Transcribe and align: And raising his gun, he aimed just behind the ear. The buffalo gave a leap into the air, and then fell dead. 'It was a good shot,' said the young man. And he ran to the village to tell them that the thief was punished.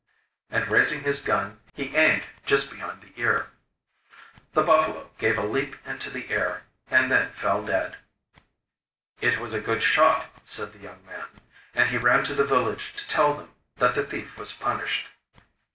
And 0.49 0.67
raising 0.67 1.01
his 1.03 1.21
gun, 1.21 1.59
he 1.75 1.95
aimed 1.95 2.23
just 2.43 2.71
behind 2.71 3.03
the 3.03 3.13
ear. 3.21 3.51
The 4.53 4.63
buffalo 4.63 5.11
gave 5.19 5.37
a 5.37 5.45
leap 5.45 5.75
into 5.85 6.09
the 6.09 6.27
air, 6.31 6.63
and 6.89 7.11
then 7.11 7.31
fell 7.33 7.61
dead. 7.63 7.97
'It 9.19 9.37
was 9.39 9.53
a 9.53 9.61
good 9.61 9.83
shot,' 9.83 10.41
said 10.43 10.73
the 10.73 10.79
young 10.79 11.05
man. 11.05 11.25
And 11.75 11.89
he 11.89 11.97
ran 11.99 12.23
to 12.23 12.33
the 12.33 12.43
village 12.43 12.95
to 12.97 13.07
tell 13.07 13.35
them 13.35 13.51
that 13.75 13.93
the 13.93 14.03
thief 14.03 14.39
was 14.39 14.53
punished. 14.53 15.05